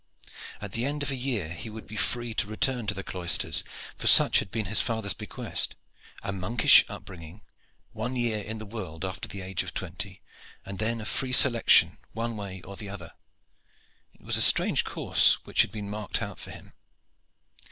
[0.59, 3.63] At the end of a year he would be free to return to the cloisters,
[3.95, 5.75] for such had been his father's bequest.
[6.23, 7.43] A monkish upbringing,
[7.91, 10.19] one year in the world after the age of twenty,
[10.65, 13.11] and then a free selection one way or the other
[14.15, 16.73] it was a strange course which had been marked out for him.